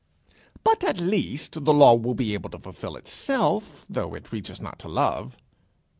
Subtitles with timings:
[0.63, 4.79] "But, at least, the law will be able to fulfil itself, though it reaches not
[4.79, 5.37] to love."